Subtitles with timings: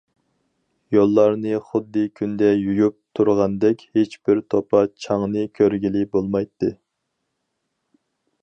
[0.95, 6.75] يوللارنى خۇددى كۈندە يۇيۇپ تۇرغاندەك، ھېچبىر توپا- چاڭنى كۆرگىلى بولمايتتى.